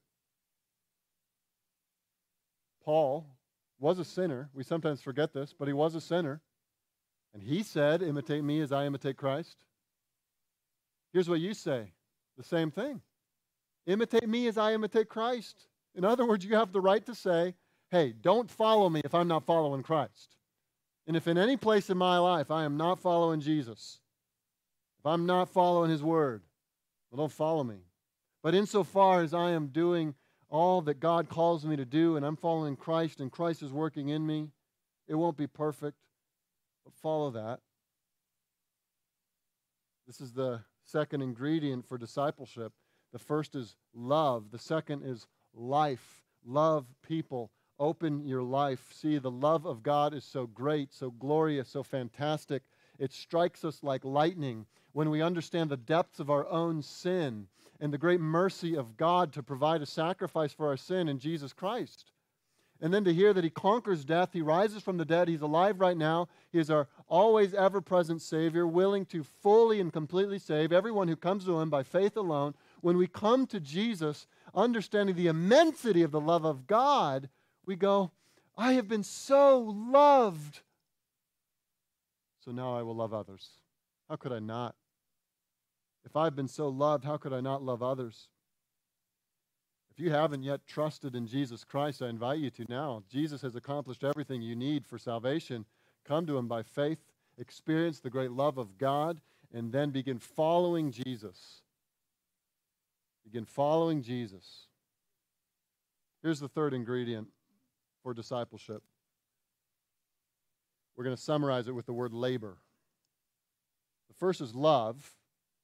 [2.84, 3.26] Paul
[3.80, 4.50] was a sinner.
[4.54, 6.42] We sometimes forget this, but he was a sinner.
[7.34, 9.66] And he said, Imitate me as I imitate Christ.
[11.12, 11.92] Here's what you say
[12.38, 13.02] the same thing
[13.88, 15.68] Imitate me as I imitate Christ.
[15.96, 17.56] In other words, you have the right to say,
[17.90, 20.35] Hey, don't follow me if I'm not following Christ.
[21.08, 24.00] And if in any place in my life I am not following Jesus,
[25.00, 26.42] if I'm not following his word,
[27.10, 27.78] well, don't follow me.
[28.42, 30.16] But insofar as I am doing
[30.50, 34.10] all that God calls me to do and I'm following Christ and Christ is working
[34.10, 34.50] in me,
[35.08, 35.98] it won't be perfect,
[36.84, 37.60] but follow that.
[40.08, 42.74] This is the second ingredient for discipleship.
[43.12, 46.24] The first is love, the second is life.
[46.46, 47.52] Love people.
[47.80, 48.94] Open your life.
[48.94, 52.64] See, the love of God is so great, so glorious, so fantastic.
[53.00, 57.48] It strikes us like lightning when we understand the depths of our own sin
[57.82, 61.52] and the great mercy of God to provide a sacrifice for our sin in Jesus
[61.52, 62.12] Christ.
[62.82, 65.80] And then to hear that he conquers death, he rises from the dead, he's alive
[65.80, 66.28] right now.
[66.52, 71.16] He is our always ever present Savior, willing to fully and completely save everyone who
[71.16, 72.54] comes to him by faith alone.
[72.82, 77.30] When we come to Jesus, understanding the immensity of the love of God,
[77.68, 78.12] we go,
[78.58, 80.62] I have been so loved.
[82.44, 83.50] So now I will love others.
[84.10, 84.76] How could I not?
[86.06, 88.30] If I've been so loved, how could I not love others?
[89.92, 93.04] If you haven't yet trusted in Jesus Christ, I invite you to now.
[93.10, 95.66] Jesus has accomplished everything you need for salvation.
[96.06, 97.00] Come to Him by faith,
[97.38, 99.22] experience the great love of God,
[99.54, 101.62] and then begin following Jesus.
[103.24, 104.68] Begin following Jesus.
[106.22, 107.30] Here's the third ingredient
[108.06, 108.84] for discipleship.
[110.96, 112.58] We're going to summarize it with the word labor.
[114.10, 115.16] The first is love,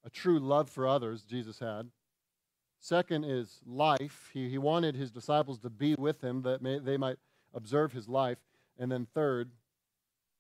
[0.04, 1.92] a true love for others Jesus had.
[2.80, 4.32] Second is life.
[4.34, 7.18] He, he wanted his disciples to be with him that may, they might
[7.54, 8.40] observe his life.
[8.80, 9.52] And then third,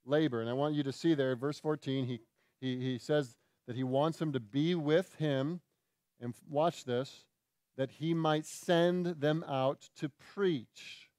[0.03, 0.41] labor.
[0.41, 2.19] And I want you to see there, verse 14, he,
[2.59, 3.35] he, he says
[3.67, 5.61] that he wants them to be with him.
[6.19, 7.25] And watch this
[7.77, 11.10] that he might send them out to preach.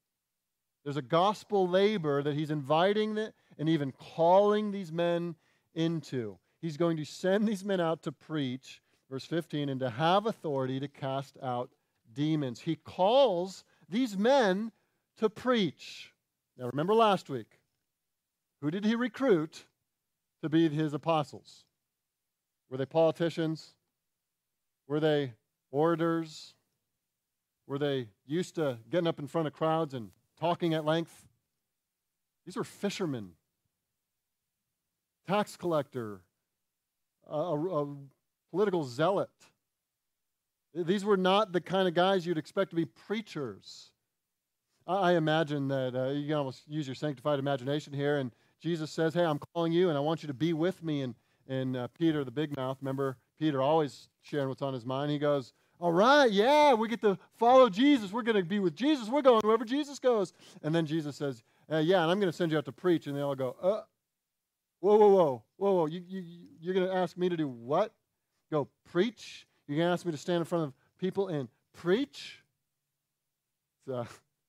[0.83, 3.17] There's a gospel labor that he's inviting
[3.57, 5.35] and even calling these men
[5.73, 6.37] into.
[6.61, 8.81] He's going to send these men out to preach
[9.13, 11.69] verse 15, and to have authority to cast out
[12.13, 12.61] demons.
[12.61, 14.71] He calls these men
[15.17, 16.11] to preach.
[16.57, 17.59] Now, remember last week,
[18.59, 19.65] who did he recruit
[20.41, 21.65] to be his apostles?
[22.71, 23.75] Were they politicians?
[24.87, 25.33] Were they
[25.69, 26.55] orators?
[27.67, 31.27] Were they used to getting up in front of crowds and talking at length?
[32.45, 33.31] These were fishermen,
[35.27, 36.21] tax collector,
[37.29, 37.95] a, a,
[38.51, 39.29] political zealot.
[40.75, 43.91] These were not the kind of guys you'd expect to be preachers.
[44.85, 49.13] I imagine that uh, you can almost use your sanctified imagination here, and Jesus says,
[49.13, 51.01] Hey, I'm calling you, and I want you to be with me.
[51.01, 51.15] And,
[51.47, 55.11] and uh, Peter, the big mouth, remember, Peter always sharing what's on his mind.
[55.11, 58.13] He goes, All right, yeah, we get to follow Jesus.
[58.13, 59.09] We're going to be with Jesus.
[59.09, 60.31] We're going wherever Jesus goes.
[60.61, 63.05] And then Jesus says, uh, Yeah, and I'm going to send you out to preach.
[63.05, 63.81] And they all go, uh,
[64.79, 65.85] Whoa, whoa, whoa, whoa, whoa.
[65.87, 66.23] You, you,
[66.61, 67.91] you're going to ask me to do what?
[68.49, 69.45] go preach?
[69.67, 72.41] You're going to ask me to stand in front of people and preach?
[73.85, 74.07] So,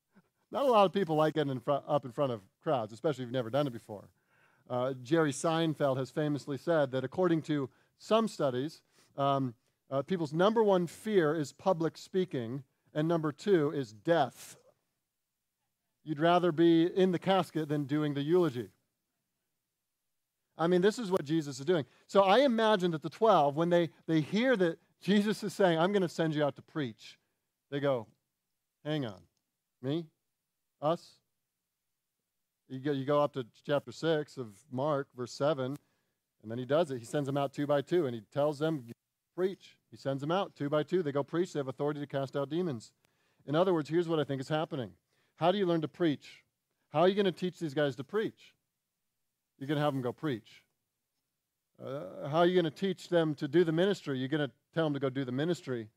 [0.53, 3.27] not a lot of people like getting in up in front of crowds, especially if
[3.27, 4.09] you've never done it before.
[4.71, 7.69] Uh, Jerry Seinfeld has famously said that according to
[7.99, 8.83] some studies,
[9.17, 9.55] um,
[9.91, 14.57] uh, people's number one fear is public speaking, and number two is death.
[16.05, 18.69] You'd rather be in the casket than doing the eulogy.
[20.57, 21.85] I mean, this is what Jesus is doing.
[22.07, 25.93] So I imagine that the 12, when they, they hear that Jesus is saying, I'm
[25.93, 27.19] going to send you out to preach,
[27.71, 28.07] they go,
[28.85, 29.21] hang on.
[29.83, 30.07] Me?
[30.81, 31.17] Us?
[32.69, 35.77] You go, you go up to chapter 6 of Mark, verse 7,
[36.43, 36.99] and then he does it.
[36.99, 38.85] He sends them out two by two, and he tells them,
[39.35, 39.77] preach.
[39.91, 41.03] He sends them out two by two.
[41.03, 41.53] They go preach.
[41.53, 42.93] They have authority to cast out demons.
[43.47, 44.91] In other words, here's what I think is happening.
[45.37, 46.45] How do you learn to preach?
[46.91, 48.55] How are you going to teach these guys to preach?
[49.59, 50.63] You're going to have them go preach.
[51.85, 54.19] Uh, how are you going to teach them to do the ministry?
[54.19, 55.89] You're going to tell them to go do the ministry.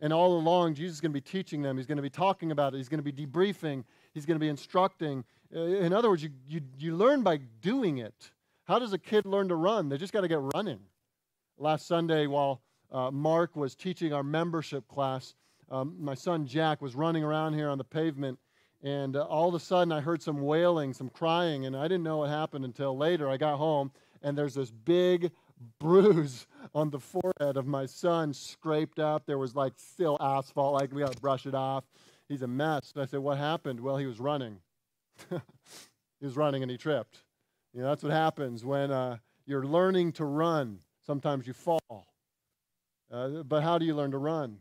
[0.00, 1.76] And all along, Jesus is going to be teaching them.
[1.76, 2.78] He's going to be talking about it.
[2.78, 3.84] He's going to be debriefing.
[4.12, 5.24] He's going to be instructing.
[5.54, 8.30] Uh, in other words, you, you, you learn by doing it.
[8.64, 9.88] How does a kid learn to run?
[9.88, 10.80] They just got to get running.
[11.58, 12.60] Last Sunday, while
[12.92, 15.34] uh, Mark was teaching our membership class,
[15.70, 18.38] um, my son Jack was running around here on the pavement
[18.82, 22.04] and uh, all of a sudden I heard some wailing, some crying, and I didn't
[22.04, 23.28] know what happened until later.
[23.28, 23.90] I got home,
[24.22, 25.32] and there's this big
[25.80, 29.24] bruise on the forehead of my son scraped up.
[29.26, 31.84] There was like still asphalt, like we got to brush it off.
[32.28, 32.92] He's a mess.
[32.94, 33.80] And I said, What happened?
[33.80, 34.58] Well, he was running.
[35.30, 37.22] he was running and he tripped.
[37.72, 40.78] You know, that's what happens when uh, you're learning to run.
[41.04, 42.06] Sometimes you fall.
[43.10, 44.58] Uh, but how do you learn to run?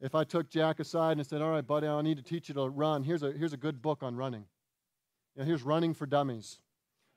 [0.00, 2.54] If I took Jack aside and said, All right, buddy, I need to teach you
[2.54, 4.44] to run, here's a, here's a good book on running.
[5.36, 6.60] You know, here's Running for Dummies.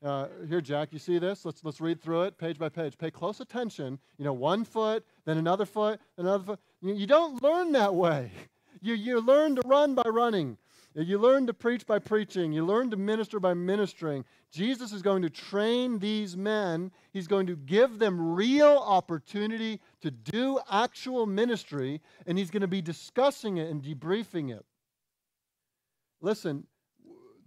[0.04, 1.46] Uh, here, Jack, you see this?
[1.46, 2.98] Let's, let's read through it page by page.
[2.98, 3.98] Pay close attention.
[4.18, 6.60] You know, one foot, then another foot, another foot.
[6.82, 8.32] You, you don't learn that way.
[8.82, 10.58] You, you learn to run by running.
[10.96, 12.52] You learn to preach by preaching.
[12.52, 14.26] You learn to minister by ministering.
[14.52, 16.92] Jesus is going to train these men.
[17.12, 22.68] He's going to give them real opportunity to do actual ministry, and he's going to
[22.68, 24.64] be discussing it and debriefing it.
[26.22, 26.68] Listen,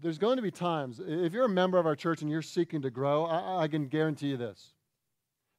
[0.01, 2.83] there's going to be times, if you're a member of our church and you're seeking
[2.83, 4.73] to grow, I, I can guarantee you this.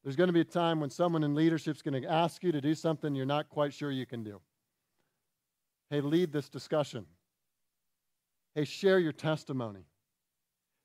[0.04, 2.52] There's going to be a time when someone in leadership is going to ask you
[2.52, 4.42] to do something you're not quite sure you can do.
[5.90, 7.06] Hey, lead this discussion.
[8.58, 9.82] Hey, share your testimony.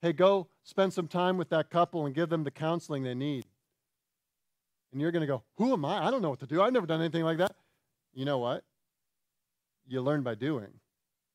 [0.03, 3.47] Hey, go spend some time with that couple and give them the counseling they need.
[4.93, 6.07] And you're going to go, Who am I?
[6.07, 6.61] I don't know what to do.
[6.61, 7.57] I've never done anything like that.
[8.13, 8.63] You know what?
[9.89, 10.69] You learn by doing.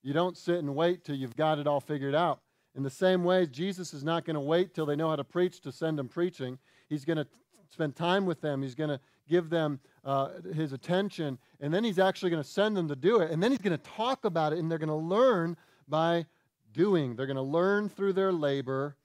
[0.04, 2.42] You don't sit and wait till you've got it all figured out.
[2.76, 5.24] In the same way, Jesus is not going to wait till they know how to
[5.24, 6.60] preach to send them preaching.
[6.88, 7.26] He's going to
[7.72, 8.62] spend time with them.
[8.62, 12.78] He's going to give them uh, his attention, and then he's actually going to send
[12.78, 13.32] them to do it.
[13.32, 15.58] And then he's going to talk about it, and they're going to learn
[15.88, 16.26] by
[16.74, 17.16] doing.
[17.16, 18.96] They're going to learn through their labor.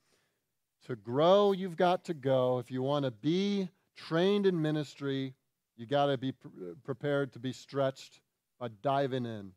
[0.87, 2.59] To grow, you've got to go.
[2.59, 5.35] If you want to be trained in ministry,
[5.77, 6.51] you got to be pre-
[6.83, 8.21] prepared to be stretched
[8.59, 9.53] by diving in.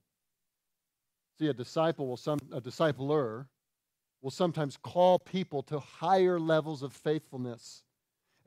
[1.40, 3.48] See, a disciple will some a discipler
[4.22, 7.84] will sometimes call people to higher levels of faithfulness.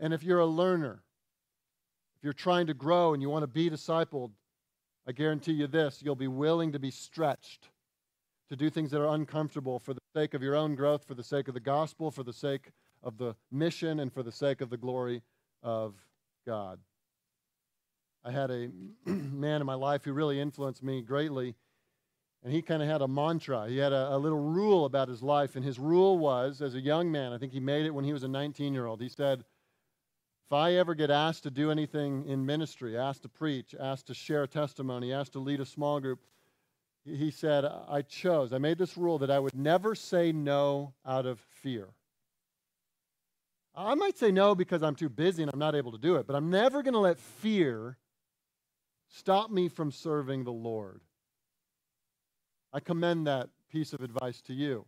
[0.01, 1.03] And if you're a learner,
[2.16, 4.31] if you're trying to grow and you want to be discipled,
[5.07, 7.68] I guarantee you this you'll be willing to be stretched
[8.49, 11.22] to do things that are uncomfortable for the sake of your own growth, for the
[11.22, 12.70] sake of the gospel, for the sake
[13.03, 15.22] of the mission, and for the sake of the glory
[15.62, 15.94] of
[16.46, 16.78] God.
[18.24, 18.70] I had a
[19.07, 21.55] man in my life who really influenced me greatly
[22.44, 23.68] and he kind of had a mantra.
[23.68, 25.57] He had a, a, little rule about his life.
[25.57, 28.12] And his rule was, as a young man, I think he made it when he
[28.12, 29.40] was a 19 year old, he said,
[30.46, 34.14] If I ever get asked to do anything in ministry, asked to preach, asked to
[34.14, 36.20] share testimony, asked to lead a small group,
[37.17, 41.27] he said, I chose, I made this rule that I would never say no out
[41.27, 41.89] of fear.
[43.75, 46.27] I might say no because I'm too busy and I'm not able to do it,
[46.27, 47.97] but I'm never going to let fear
[49.09, 51.01] stop me from serving the Lord.
[52.73, 54.85] I commend that piece of advice to you.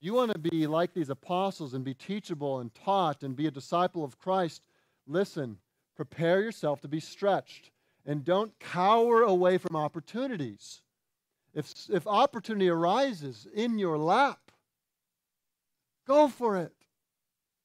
[0.00, 3.52] You want to be like these apostles and be teachable and taught and be a
[3.52, 4.62] disciple of Christ.
[5.06, 5.58] Listen,
[5.94, 7.70] prepare yourself to be stretched
[8.04, 10.82] and don't cower away from opportunities.
[11.54, 14.52] If, if opportunity arises in your lap,
[16.06, 16.72] go for it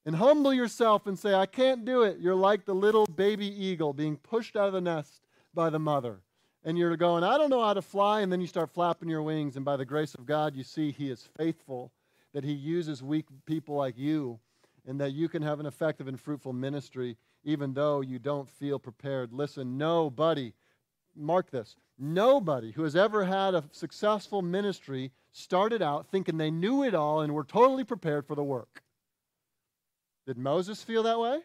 [0.06, 2.20] and humble yourself and say, I can't do it.
[2.20, 5.22] You're like the little baby eagle being pushed out of the nest
[5.54, 6.22] by the mother
[6.68, 9.24] and you're going, I don't know how to fly, and then you start flapping your
[9.24, 11.94] wings, and by the grace of God, you see He is faithful,
[12.34, 14.38] that He uses weak people like you,
[14.86, 17.16] and that you can have an effective and fruitful ministry
[17.48, 19.32] even though you don't feel prepared.
[19.32, 20.54] Listen, nobody,
[21.16, 26.84] mark this, nobody who has ever had a successful ministry started out thinking they knew
[26.84, 28.84] it all and were totally prepared for the work.
[30.26, 31.40] Did Moses feel that way?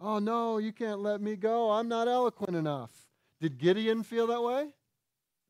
[0.00, 1.70] Oh, no, you can't let me go.
[1.70, 2.90] I'm not eloquent enough.
[3.40, 4.74] Did Gideon feel that way?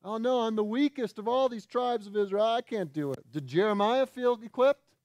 [0.01, 2.45] Oh no, I'm the weakest of all these tribes of Israel.
[2.45, 3.19] I can't do it.
[3.33, 4.95] Did Jeremiah feel equipped?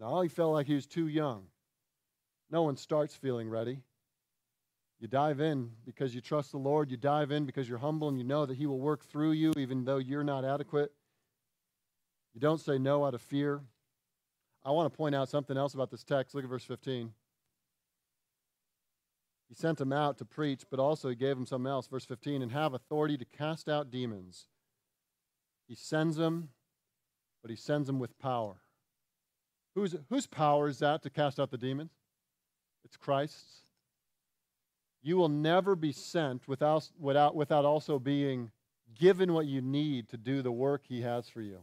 [0.00, 1.48] No, he felt like he was too young.
[2.50, 3.80] No one starts feeling ready.
[4.98, 6.90] You dive in because you trust the Lord.
[6.90, 9.52] You dive in because you're humble and you know that He will work through you
[9.58, 10.92] even though you're not adequate.
[12.34, 13.62] You don't say no out of fear.
[14.64, 16.34] I want to point out something else about this text.
[16.34, 17.12] Look at verse 15.
[19.48, 21.86] He sent them out to preach, but also he gave them something else.
[21.86, 24.48] Verse 15, and have authority to cast out demons.
[25.68, 26.50] He sends them,
[27.42, 28.56] but he sends them with power.
[29.74, 31.95] Whose, whose power is that to cast out the demons?
[32.86, 33.62] It's Christ's.
[35.02, 38.52] You will never be sent without, without, without also being
[38.96, 41.58] given what you need to do the work he has for you.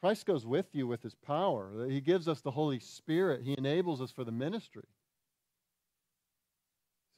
[0.00, 1.86] Christ goes with you with his power.
[1.88, 3.42] He gives us the Holy Spirit.
[3.42, 4.86] He enables us for the ministry.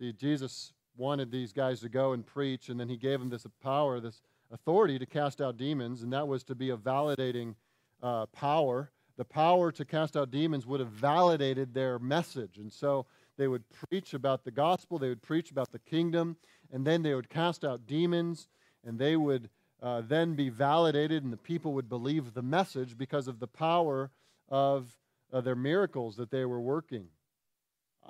[0.00, 3.46] See, Jesus wanted these guys to go and preach, and then he gave them this
[3.62, 7.56] power, this authority to cast out demons, and that was to be a validating
[8.02, 8.90] uh, power.
[9.18, 12.56] The power to cast out demons would have validated their message.
[12.56, 13.04] And so
[13.36, 16.36] they would preach about the gospel, they would preach about the kingdom,
[16.72, 18.48] and then they would cast out demons,
[18.84, 19.50] and they would
[19.82, 24.10] uh, then be validated, and the people would believe the message because of the power
[24.48, 24.96] of
[25.32, 27.08] uh, their miracles that they were working.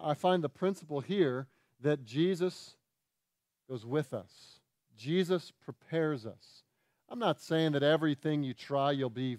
[0.00, 1.46] I find the principle here
[1.80, 2.76] that Jesus
[3.68, 4.60] goes with us.
[4.96, 6.62] Jesus prepares us.
[7.08, 9.38] I'm not saying that everything you try, you'll be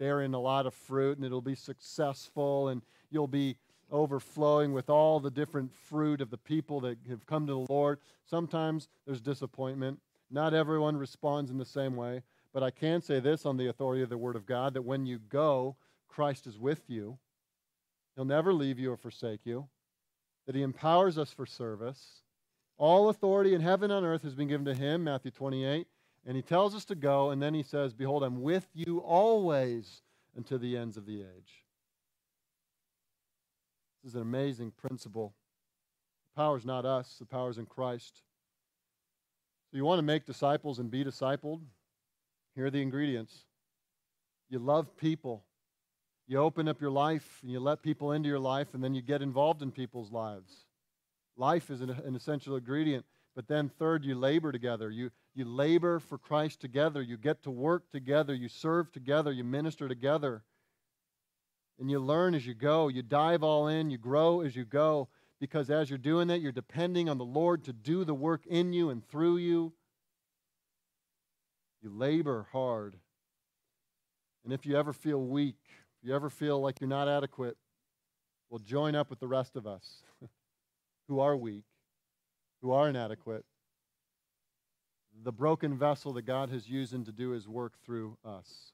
[0.00, 3.54] bearing a lot of fruit and it'll be successful and you'll be
[3.92, 7.98] overflowing with all the different fruit of the people that have come to the Lord.
[8.24, 10.00] Sometimes there's disappointment.
[10.30, 12.22] Not everyone responds in the same way.
[12.52, 15.06] But I can say this on the authority of the Word of God that when
[15.06, 15.76] you go,
[16.08, 17.18] Christ is with you.
[18.16, 19.68] He'll never leave you or forsake you.
[20.46, 22.22] That He empowers us for service.
[22.76, 25.86] All authority in heaven and earth has been given to Him, Matthew 28.
[26.26, 30.02] And He tells us to go, and then He says, Behold, I'm with you always
[30.36, 31.64] until the ends of the age.
[34.02, 35.34] This is an amazing principle.
[36.34, 38.22] The power is not us, the power is in Christ.
[39.70, 41.60] So you want to make disciples and be discipled?
[42.54, 43.44] Here are the ingredients.
[44.48, 45.44] You love people.
[46.26, 49.02] You open up your life and you let people into your life, and then you
[49.02, 50.66] get involved in people's lives.
[51.36, 53.04] Life is an, an essential ingredient.
[53.34, 54.90] But then, third, you labor together.
[54.90, 57.00] You, you labor for Christ together.
[57.00, 58.34] You get to work together.
[58.34, 59.32] You serve together.
[59.32, 60.42] You minister together.
[61.78, 62.88] And you learn as you go.
[62.88, 63.90] You dive all in.
[63.90, 65.08] You grow as you go.
[65.40, 68.72] Because as you're doing that, you're depending on the Lord to do the work in
[68.72, 69.72] you and through you.
[71.82, 72.96] You labor hard.
[74.44, 75.56] And if you ever feel weak,
[76.02, 77.56] if you ever feel like you're not adequate,
[78.50, 80.02] well, join up with the rest of us
[81.08, 81.64] who are weak,
[82.62, 83.44] who are inadequate,
[85.22, 88.72] the broken vessel that God has used to do his work through us.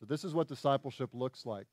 [0.00, 1.66] So, this is what discipleship looks like.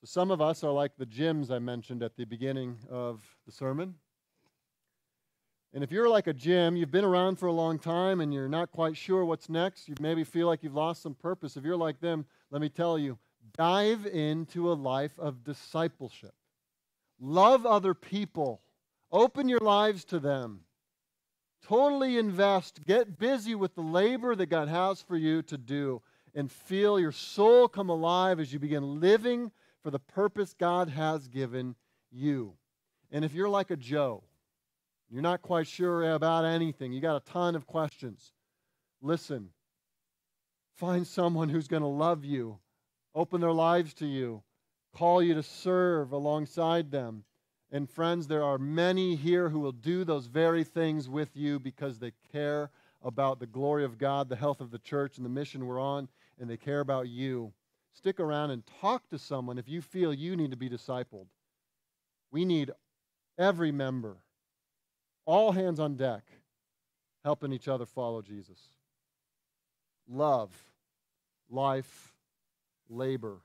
[0.00, 3.52] So, some of us are like the Jims I mentioned at the beginning of the
[3.52, 3.94] sermon.
[5.72, 8.48] And if you're like a Jim, you've been around for a long time and you're
[8.48, 11.56] not quite sure what's next, you maybe feel like you've lost some purpose.
[11.56, 13.18] If you're like them, let me tell you,
[13.56, 16.34] dive into a life of discipleship.
[17.20, 18.62] Love other people.
[19.12, 20.60] Open your lives to them.
[21.62, 22.84] Totally invest.
[22.86, 26.00] Get busy with the labor that God has for you to do
[26.34, 29.50] and feel your soul come alive as you begin living
[29.82, 31.74] for the purpose God has given
[32.10, 32.54] you.
[33.10, 34.22] And if you're like a Joe,
[35.10, 38.32] you're not quite sure about anything, you got a ton of questions.
[39.02, 39.50] Listen,
[40.76, 42.58] find someone who's going to love you,
[43.14, 44.42] open their lives to you,
[44.94, 47.24] call you to serve alongside them.
[47.72, 51.98] And friends, there are many here who will do those very things with you because
[51.98, 52.70] they care
[53.02, 56.08] about the glory of God, the health of the church, and the mission we're on,
[56.38, 57.52] and they care about you.
[57.92, 61.26] Stick around and talk to someone if you feel you need to be discipled.
[62.30, 62.70] We need
[63.38, 64.16] every member
[65.30, 66.24] all hands on deck,
[67.24, 68.58] helping each other follow Jesus.
[70.08, 70.50] Love,
[71.48, 72.12] life,
[72.88, 73.38] labor,